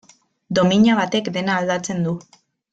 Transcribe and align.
Domina 0.59 0.95
batek 1.01 1.31
dena 1.37 1.59
aldatzen 1.61 2.05
du. 2.09 2.19